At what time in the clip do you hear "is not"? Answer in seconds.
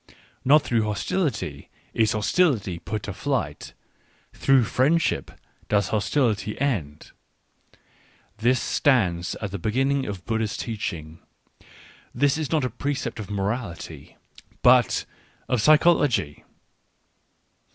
12.39-12.65